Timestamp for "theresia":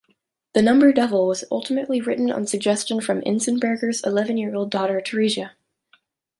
4.99-5.51